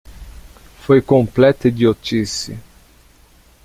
Foi 0.79 0.99
completa 0.99 1.67
idiotice. 1.69 2.57